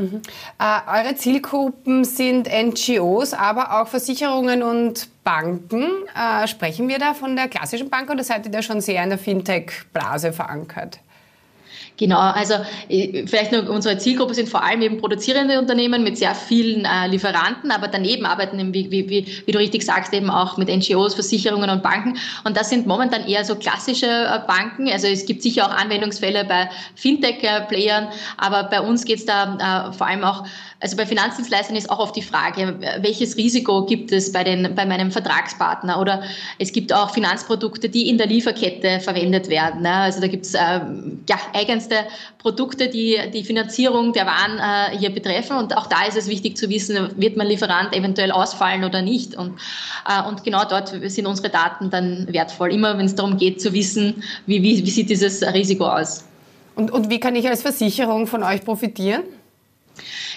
Mhm. 0.00 0.22
Äh, 0.58 1.04
eure 1.04 1.14
Zielgruppen 1.14 2.04
sind 2.04 2.48
NGOs, 2.48 3.34
aber 3.34 3.80
auch 3.80 3.88
Versicherungen 3.88 4.62
und 4.62 5.08
Banken. 5.24 5.90
Äh, 6.16 6.48
sprechen 6.48 6.88
wir 6.88 6.98
da 6.98 7.12
von 7.12 7.36
der 7.36 7.48
klassischen 7.48 7.90
Bank 7.90 8.08
oder 8.10 8.24
seid 8.24 8.46
ihr 8.46 8.50
da 8.50 8.62
schon 8.62 8.80
sehr 8.80 9.02
in 9.02 9.10
der 9.10 9.18
Fintech-Blase 9.18 10.32
verankert? 10.32 11.00
Genau, 12.00 12.18
also 12.18 12.54
äh, 12.88 13.26
vielleicht 13.26 13.52
nur 13.52 13.68
unsere 13.68 13.98
Zielgruppe 13.98 14.32
sind 14.32 14.48
vor 14.48 14.64
allem 14.64 14.80
eben 14.80 14.96
produzierende 14.96 15.58
Unternehmen 15.58 16.02
mit 16.02 16.16
sehr 16.16 16.34
vielen 16.34 16.86
äh, 16.86 17.08
Lieferanten, 17.08 17.70
aber 17.70 17.88
daneben 17.88 18.24
arbeiten 18.24 18.58
eben, 18.58 18.72
wie, 18.72 18.90
wie, 18.90 19.26
wie, 19.44 19.52
du 19.52 19.58
richtig 19.58 19.84
sagst, 19.84 20.14
eben 20.14 20.30
auch 20.30 20.56
mit 20.56 20.70
NGOs, 20.70 21.12
Versicherungen 21.12 21.68
und 21.68 21.82
Banken. 21.82 22.16
Und 22.44 22.56
das 22.56 22.70
sind 22.70 22.86
momentan 22.86 23.26
eher 23.26 23.44
so 23.44 23.54
klassische 23.54 24.06
äh, 24.06 24.38
Banken. 24.46 24.88
Also 24.90 25.08
es 25.08 25.26
gibt 25.26 25.42
sicher 25.42 25.66
auch 25.66 25.74
Anwendungsfälle 25.76 26.46
bei 26.46 26.70
Fintech-Playern, 26.94 28.08
aber 28.38 28.62
bei 28.62 28.80
uns 28.80 29.04
geht 29.04 29.18
es 29.18 29.26
da 29.26 29.90
äh, 29.90 29.92
vor 29.92 30.06
allem 30.06 30.24
auch 30.24 30.46
also 30.80 30.96
bei 30.96 31.04
Finanzdienstleistern 31.04 31.76
ist 31.76 31.90
auch 31.90 31.98
oft 31.98 32.16
die 32.16 32.22
Frage, 32.22 32.78
welches 33.00 33.36
Risiko 33.36 33.84
gibt 33.84 34.12
es 34.12 34.32
bei, 34.32 34.42
den, 34.44 34.74
bei 34.74 34.86
meinem 34.86 35.12
Vertragspartner? 35.12 36.00
Oder 36.00 36.22
es 36.58 36.72
gibt 36.72 36.90
auch 36.92 37.12
Finanzprodukte, 37.12 37.90
die 37.90 38.08
in 38.08 38.16
der 38.16 38.26
Lieferkette 38.26 38.98
verwendet 39.00 39.50
werden. 39.50 39.82
Ne? 39.82 39.92
Also 39.92 40.22
da 40.22 40.26
gibt 40.26 40.46
es 40.46 40.54
äh, 40.54 40.80
ja, 41.28 41.38
eigenste 41.90 42.10
Produkte, 42.38 42.88
die 42.88 43.18
die 43.32 43.44
Finanzierung 43.44 44.12
der 44.12 44.26
Waren 44.26 44.58
äh, 44.58 44.96
hier 44.96 45.10
betreffen. 45.10 45.56
Und 45.56 45.76
auch 45.76 45.86
da 45.86 46.04
ist 46.06 46.16
es 46.16 46.28
wichtig 46.28 46.56
zu 46.56 46.68
wissen, 46.68 47.10
wird 47.16 47.36
mein 47.36 47.46
Lieferant 47.46 47.94
eventuell 47.94 48.32
ausfallen 48.32 48.84
oder 48.84 49.02
nicht. 49.02 49.34
Und, 49.36 49.58
äh, 50.08 50.26
und 50.28 50.44
genau 50.44 50.64
dort 50.64 50.88
sind 50.88 51.26
unsere 51.26 51.50
Daten 51.50 51.90
dann 51.90 52.26
wertvoll. 52.32 52.72
Immer 52.72 52.96
wenn 52.98 53.06
es 53.06 53.14
darum 53.14 53.36
geht 53.36 53.60
zu 53.60 53.72
wissen, 53.72 54.22
wie, 54.46 54.62
wie, 54.62 54.84
wie 54.84 54.90
sieht 54.90 55.10
dieses 55.10 55.42
Risiko 55.42 55.86
aus. 55.86 56.24
Und, 56.76 56.90
und 56.90 57.10
wie 57.10 57.20
kann 57.20 57.34
ich 57.34 57.48
als 57.48 57.62
Versicherung 57.62 58.26
von 58.26 58.42
euch 58.42 58.64
profitieren? 58.64 59.22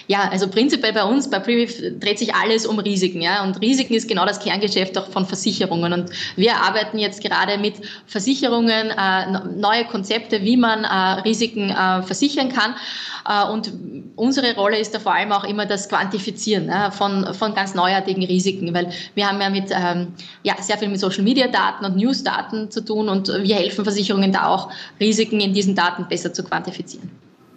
Ja, 0.06 0.28
also 0.30 0.48
prinzipiell 0.48 0.92
bei 0.92 1.04
uns, 1.04 1.30
bei 1.30 1.38
Preview 1.38 1.98
dreht 1.98 2.18
sich 2.18 2.34
alles 2.34 2.66
um 2.66 2.78
Risiken. 2.78 3.22
Ja? 3.22 3.42
Und 3.42 3.60
Risiken 3.60 3.94
ist 3.94 4.08
genau 4.08 4.26
das 4.26 4.38
Kerngeschäft 4.40 4.98
auch 4.98 5.08
von 5.08 5.24
Versicherungen. 5.26 5.92
Und 5.92 6.10
wir 6.36 6.56
arbeiten 6.56 6.98
jetzt 6.98 7.22
gerade 7.22 7.56
mit 7.58 7.74
Versicherungen, 8.06 8.90
äh, 8.90 9.40
neue 9.56 9.84
Konzepte, 9.86 10.42
wie 10.42 10.56
man 10.56 10.84
äh, 10.84 11.20
Risiken 11.22 11.70
äh, 11.70 12.02
versichern 12.02 12.50
kann. 12.50 12.74
Äh, 13.26 13.50
und 13.50 13.72
unsere 14.16 14.54
Rolle 14.54 14.78
ist 14.78 14.94
da 14.94 14.98
vor 14.98 15.14
allem 15.14 15.32
auch 15.32 15.44
immer 15.44 15.64
das 15.64 15.88
Quantifizieren 15.88 16.68
ja, 16.68 16.90
von, 16.90 17.32
von 17.32 17.54
ganz 17.54 17.74
neuartigen 17.74 18.24
Risiken, 18.24 18.74
weil 18.74 18.90
wir 19.14 19.28
haben 19.28 19.40
ja 19.40 19.48
mit 19.48 19.70
ähm, 19.70 20.08
ja, 20.42 20.60
sehr 20.60 20.76
viel 20.76 20.88
mit 20.88 21.00
Social-Media-Daten 21.00 21.84
und 21.84 21.96
News-Daten 21.96 22.70
zu 22.70 22.84
tun 22.84 23.08
und 23.08 23.28
wir 23.28 23.56
helfen 23.56 23.84
Versicherungen 23.84 24.32
da 24.32 24.48
auch, 24.48 24.70
Risiken 25.00 25.40
in 25.40 25.54
diesen 25.54 25.74
Daten 25.74 26.06
besser 26.08 26.32
zu 26.32 26.44
quantifizieren. 26.44 27.10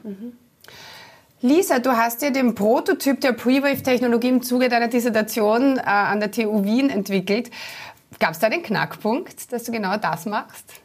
Mhm. 0.03 0.46
Lisa, 1.41 1.77
du 1.77 1.91
hast 1.91 2.23
ja 2.23 2.31
den 2.31 2.55
Prototyp 2.55 3.21
der 3.21 3.31
Pre-Wave-Technologie 3.31 4.29
im 4.29 4.41
Zuge 4.41 4.69
deiner 4.69 4.87
Dissertation 4.87 5.77
äh, 5.77 5.81
an 5.81 6.19
der 6.19 6.31
TU 6.31 6.63
Wien 6.63 6.89
entwickelt. 6.89 7.51
Gab 8.19 8.31
es 8.31 8.39
da 8.39 8.49
den 8.49 8.63
Knackpunkt, 8.63 9.53
dass 9.53 9.63
du 9.63 9.71
genau 9.71 9.97
das 9.97 10.25
machst? 10.25 10.81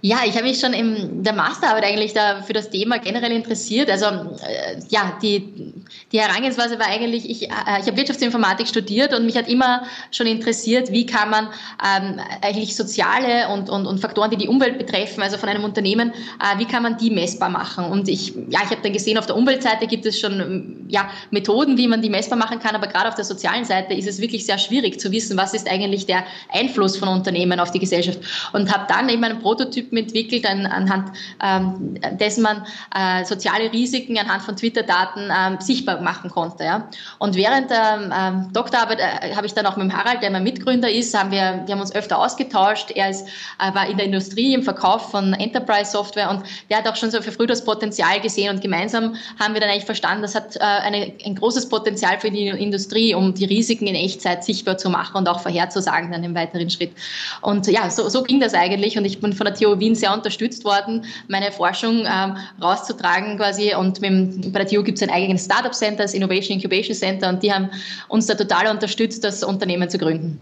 Ja, 0.00 0.18
ich 0.24 0.34
habe 0.34 0.44
mich 0.44 0.60
schon 0.60 0.74
in 0.74 1.24
der 1.24 1.32
Masterarbeit 1.32 1.82
eigentlich 1.82 2.14
da 2.14 2.40
für 2.42 2.52
das 2.52 2.70
Thema 2.70 2.98
generell 3.00 3.32
interessiert. 3.32 3.90
Also 3.90 4.06
äh, 4.06 4.78
ja, 4.90 5.18
die, 5.20 5.74
die 6.12 6.20
Herangehensweise 6.20 6.78
war 6.78 6.86
eigentlich, 6.86 7.28
ich, 7.28 7.50
äh, 7.50 7.80
ich 7.80 7.86
habe 7.88 7.96
Wirtschaftsinformatik 7.96 8.68
studiert 8.68 9.12
und 9.12 9.26
mich 9.26 9.36
hat 9.36 9.48
immer 9.48 9.82
schon 10.12 10.28
interessiert, 10.28 10.92
wie 10.92 11.04
kann 11.04 11.30
man 11.30 11.48
ähm, 11.84 12.20
eigentlich 12.42 12.76
soziale 12.76 13.48
und, 13.48 13.68
und, 13.70 13.86
und 13.86 13.98
Faktoren, 13.98 14.30
die 14.30 14.36
die 14.36 14.46
Umwelt 14.46 14.78
betreffen, 14.78 15.20
also 15.20 15.36
von 15.36 15.48
einem 15.48 15.64
Unternehmen, 15.64 16.12
äh, 16.12 16.58
wie 16.60 16.64
kann 16.64 16.84
man 16.84 16.96
die 16.96 17.10
messbar 17.10 17.48
machen? 17.48 17.84
Und 17.86 18.08
ich, 18.08 18.36
ja, 18.50 18.60
ich 18.62 18.70
habe 18.70 18.82
dann 18.84 18.92
gesehen, 18.92 19.18
auf 19.18 19.26
der 19.26 19.34
Umweltseite 19.34 19.88
gibt 19.88 20.06
es 20.06 20.20
schon 20.20 20.86
ja, 20.88 21.10
Methoden, 21.32 21.76
wie 21.76 21.88
man 21.88 22.02
die 22.02 22.08
messbar 22.08 22.38
machen 22.38 22.60
kann, 22.60 22.76
aber 22.76 22.86
gerade 22.86 23.08
auf 23.08 23.16
der 23.16 23.24
sozialen 23.24 23.64
Seite 23.64 23.94
ist 23.94 24.06
es 24.06 24.20
wirklich 24.20 24.46
sehr 24.46 24.58
schwierig 24.58 25.00
zu 25.00 25.10
wissen, 25.10 25.36
was 25.36 25.54
ist 25.54 25.68
eigentlich 25.68 26.06
der 26.06 26.22
Einfluss 26.52 26.96
von 26.96 27.08
Unternehmen 27.08 27.58
auf 27.58 27.72
die 27.72 27.80
Gesellschaft. 27.80 28.20
Und 28.52 28.72
habe 28.72 28.86
dann 28.88 29.08
eben 29.08 29.24
einen 29.24 29.40
Prototyp 29.40 29.87
Algorithmen 29.88 30.04
entwickelt, 30.04 30.46
an, 30.46 30.66
anhand 30.66 31.12
ähm, 31.42 31.98
dessen 32.18 32.42
man 32.42 32.64
äh, 32.94 33.24
soziale 33.24 33.72
Risiken 33.72 34.18
anhand 34.18 34.42
von 34.42 34.56
Twitter-Daten 34.56 35.30
ähm, 35.30 35.60
sichtbar 35.60 36.00
machen 36.00 36.30
konnte. 36.30 36.64
Ja. 36.64 36.88
Und 37.18 37.36
während 37.36 37.70
der 37.70 38.10
ähm, 38.12 38.52
Doktorarbeit 38.52 39.00
äh, 39.00 39.34
habe 39.34 39.46
ich 39.46 39.54
dann 39.54 39.66
auch 39.66 39.76
mit 39.76 39.90
dem 39.90 39.96
Harald, 39.96 40.22
der 40.22 40.30
mein 40.30 40.44
Mitgründer 40.44 40.90
ist, 40.90 41.16
haben 41.18 41.30
wir, 41.30 41.62
wir 41.66 41.74
haben 41.74 41.80
uns 41.80 41.94
öfter 41.94 42.18
ausgetauscht. 42.18 42.90
Er 42.94 43.10
ist, 43.10 43.26
äh, 43.58 43.74
war 43.74 43.88
in 43.88 43.96
der 43.96 44.06
Industrie 44.06 44.54
im 44.54 44.62
Verkauf 44.62 45.10
von 45.10 45.34
Enterprise-Software 45.34 46.30
und 46.30 46.42
der 46.70 46.78
hat 46.78 46.88
auch 46.88 46.96
schon 46.96 47.10
so 47.10 47.20
für 47.22 47.32
früh 47.32 47.46
das 47.46 47.64
Potenzial 47.64 48.20
gesehen 48.20 48.54
und 48.54 48.62
gemeinsam 48.62 49.14
haben 49.38 49.54
wir 49.54 49.60
dann 49.60 49.70
eigentlich 49.70 49.84
verstanden, 49.84 50.22
das 50.22 50.34
hat 50.34 50.56
äh, 50.56 50.60
eine, 50.60 51.12
ein 51.24 51.34
großes 51.34 51.68
Potenzial 51.68 52.18
für 52.20 52.30
die 52.30 52.48
Industrie, 52.48 53.14
um 53.14 53.34
die 53.34 53.44
Risiken 53.44 53.86
in 53.86 53.94
Echtzeit 53.94 54.44
sichtbar 54.44 54.78
zu 54.78 54.90
machen 54.90 55.16
und 55.16 55.28
auch 55.28 55.40
vorherzusagen 55.40 56.10
dann 56.12 56.24
im 56.24 56.34
weiteren 56.34 56.70
Schritt. 56.70 56.92
Und 57.40 57.66
ja, 57.66 57.90
so, 57.90 58.08
so 58.08 58.22
ging 58.22 58.40
das 58.40 58.54
eigentlich 58.54 58.98
und 58.98 59.04
ich 59.04 59.20
bin 59.20 59.32
von 59.32 59.44
der 59.44 59.54
TU 59.78 59.80
Wien 59.80 59.94
sehr 59.94 60.12
unterstützt 60.12 60.64
worden, 60.64 61.04
meine 61.28 61.52
Forschung 61.52 62.04
ähm, 62.06 62.36
rauszutragen 62.60 63.36
quasi. 63.36 63.74
Und 63.74 64.00
mit, 64.00 64.52
bei 64.52 64.64
der 64.64 64.68
TU 64.68 64.82
gibt 64.82 64.98
es 64.98 65.02
ein 65.02 65.10
eigenes 65.10 65.44
Startup 65.44 65.74
Center, 65.74 66.02
das 66.02 66.14
Innovation 66.14 66.56
Incubation 66.56 66.94
Center, 66.94 67.28
und 67.28 67.42
die 67.42 67.52
haben 67.52 67.70
uns 68.08 68.26
da 68.26 68.34
total 68.34 68.68
unterstützt, 68.68 69.24
das 69.24 69.42
Unternehmen 69.42 69.88
zu 69.88 69.98
gründen. 69.98 70.40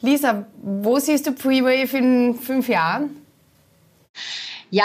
Lisa, 0.00 0.46
wo 0.62 0.98
siehst 0.98 1.26
du 1.26 1.32
Prewave 1.32 1.96
in 1.96 2.34
fünf 2.34 2.68
Jahren? 2.68 3.21
Ja, 4.74 4.84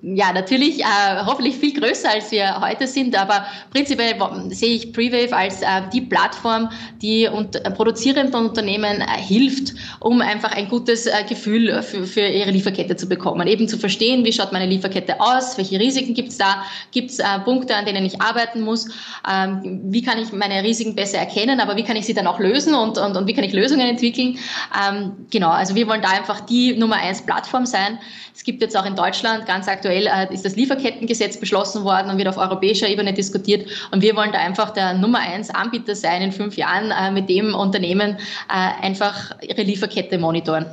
ja, 0.00 0.32
natürlich, 0.32 0.80
äh, 0.80 0.84
hoffentlich 1.26 1.56
viel 1.56 1.78
größer, 1.78 2.10
als 2.10 2.32
wir 2.32 2.58
heute 2.58 2.86
sind, 2.86 3.14
aber 3.14 3.44
prinzipiell 3.70 4.14
sehe 4.48 4.70
ich 4.70 4.94
Prewave 4.94 5.36
als 5.36 5.60
äh, 5.60 5.66
die 5.92 6.00
Plattform, 6.00 6.70
die 7.02 7.28
und, 7.28 7.54
äh, 7.54 7.70
produzierenden 7.70 8.46
Unternehmen 8.46 9.02
äh, 9.02 9.18
hilft, 9.18 9.74
um 10.00 10.22
einfach 10.22 10.52
ein 10.52 10.70
gutes 10.70 11.04
äh, 11.04 11.22
Gefühl 11.28 11.82
für, 11.82 12.22
ihre 12.22 12.50
Lieferkette 12.50 12.96
zu 12.96 13.10
bekommen. 13.10 13.46
Eben 13.46 13.68
zu 13.68 13.76
verstehen, 13.76 14.24
wie 14.24 14.32
schaut 14.32 14.52
meine 14.52 14.64
Lieferkette 14.64 15.20
aus, 15.20 15.58
welche 15.58 15.78
Risiken 15.78 16.14
gibt 16.14 16.30
es 16.30 16.38
da, 16.38 16.62
gibt 16.90 17.10
es 17.10 17.18
äh, 17.18 17.24
Punkte, 17.44 17.76
an 17.76 17.84
denen 17.84 18.06
ich 18.06 18.22
arbeiten 18.22 18.62
muss, 18.62 18.88
ähm, 19.30 19.82
wie 19.84 20.00
kann 20.00 20.18
ich 20.18 20.32
meine 20.32 20.62
Risiken 20.62 20.94
besser 20.94 21.18
erkennen, 21.18 21.60
aber 21.60 21.76
wie 21.76 21.84
kann 21.84 21.96
ich 21.96 22.06
sie 22.06 22.14
dann 22.14 22.26
auch 22.26 22.38
lösen 22.38 22.74
und, 22.74 22.96
und, 22.96 23.18
und 23.18 23.26
wie 23.26 23.34
kann 23.34 23.44
ich 23.44 23.52
Lösungen 23.52 23.86
entwickeln. 23.86 24.38
Ähm, 24.82 25.26
genau, 25.30 25.50
also 25.50 25.74
wir 25.74 25.86
wollen 25.88 26.00
da 26.00 26.08
einfach 26.08 26.40
die 26.40 26.72
Nummer 26.72 26.96
eins 26.96 27.20
Plattform 27.20 27.66
sein. 27.66 27.98
Es 28.34 28.44
gibt 28.44 28.62
jetzt 28.62 28.74
auch 28.74 28.86
in 28.86 28.96
Deutschland 28.96 29.09
Deutschland, 29.10 29.44
ganz 29.44 29.66
aktuell, 29.66 30.06
äh, 30.06 30.32
ist 30.32 30.44
das 30.44 30.54
Lieferkettengesetz 30.54 31.36
beschlossen 31.36 31.82
worden 31.82 32.10
und 32.10 32.18
wird 32.18 32.28
auf 32.28 32.36
europäischer 32.36 32.88
Ebene 32.88 33.12
diskutiert. 33.12 33.68
Und 33.90 34.02
wir 34.02 34.14
wollen 34.14 34.30
da 34.30 34.38
einfach 34.38 34.70
der 34.70 34.94
Nummer 34.94 35.18
eins 35.18 35.50
Anbieter 35.50 35.96
sein 35.96 36.22
in 36.22 36.30
fünf 36.30 36.56
Jahren, 36.56 36.92
äh, 36.92 37.10
mit 37.10 37.28
dem 37.28 37.52
Unternehmen 37.54 38.18
äh, 38.48 38.84
einfach 38.84 39.34
ihre 39.42 39.62
Lieferkette 39.62 40.16
monitoren. 40.16 40.66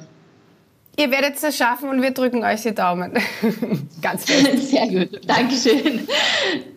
Ihr 0.99 1.09
werdet 1.09 1.41
es 1.41 1.57
schaffen 1.57 1.89
und 1.89 2.01
wir 2.03 2.11
drücken 2.11 2.43
euch 2.43 2.61
die 2.61 2.75
Daumen. 2.75 3.13
Ganz 4.03 4.25
fest. 4.25 4.69
Sehr 4.69 4.87
gut. 4.87 5.27
Dankeschön. 5.27 6.07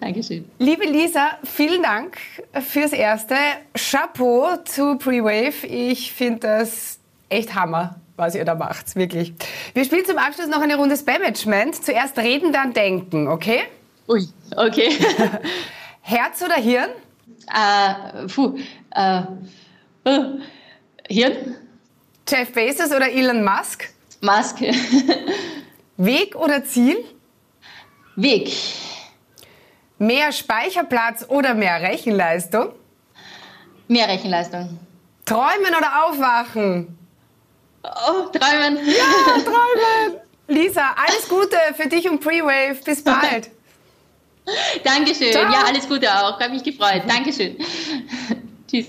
Dankeschön. 0.00 0.46
Liebe 0.58 0.86
Lisa, 0.86 1.38
vielen 1.44 1.82
Dank 1.82 2.16
fürs 2.54 2.92
Erste. 2.92 3.34
Chapeau 3.76 4.56
zu 4.64 4.96
Pre-Wave. 4.96 5.66
Ich 5.66 6.12
finde 6.12 6.40
das 6.40 6.98
echt 7.28 7.54
Hammer, 7.54 7.96
was 8.16 8.34
ihr 8.34 8.46
da 8.46 8.54
macht. 8.54 8.96
Wirklich. 8.96 9.34
Wir 9.72 9.84
spielen 9.84 10.04
zum 10.04 10.18
Abschluss 10.18 10.48
noch 10.48 10.60
eine 10.60 10.76
Runde 10.76 10.96
Spam-Management. 10.96 11.84
Zuerst 11.84 12.18
reden, 12.18 12.52
dann 12.52 12.72
denken, 12.72 13.28
okay? 13.28 13.62
Ui, 14.08 14.26
okay. 14.56 14.90
Herz 16.00 16.42
oder 16.42 16.56
Hirn? 16.56 16.90
Äh, 17.46 18.26
puh. 18.26 18.58
Äh, 18.90 19.22
uh, 20.08 20.40
Hirn? 21.08 21.56
Jeff 22.28 22.52
Bezos 22.52 22.90
oder 22.90 23.10
Elon 23.10 23.44
Musk? 23.44 23.88
Maske. 24.20 24.72
Weg 25.96 26.34
oder 26.34 26.64
Ziel? 26.64 27.04
Weg. 28.16 28.52
Mehr 29.98 30.32
Speicherplatz 30.32 31.26
oder 31.28 31.54
mehr 31.54 31.80
Rechenleistung? 31.80 32.72
Mehr 33.86 34.08
Rechenleistung. 34.08 34.78
Träumen 35.24 35.74
oder 35.76 36.06
aufwachen? 36.06 36.98
Oh, 37.82 38.28
träumen. 38.32 38.78
Ja, 38.86 39.42
träumen. 39.42 40.20
Lisa, 40.48 40.94
alles 40.96 41.28
Gute 41.28 41.56
für 41.76 41.88
dich 41.88 42.08
und 42.08 42.20
Pre-Wave. 42.20 42.78
Bis 42.84 43.02
bald. 43.04 43.50
Dankeschön. 44.84 45.32
Ciao. 45.32 45.52
Ja, 45.52 45.64
alles 45.66 45.88
Gute 45.88 46.08
auch. 46.12 46.38
Hat 46.40 46.50
mich 46.50 46.62
gefreut. 46.62 47.02
Dankeschön. 47.06 47.56
Tschüss. 48.70 48.86